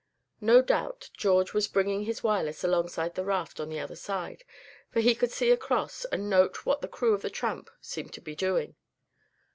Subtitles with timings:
[0.41, 4.43] No doubt George was bringing his Wireless alongside the raft on the other side,
[4.89, 8.21] for he could see across, and note what the crew of the Tramp seemed to
[8.21, 8.75] be doing.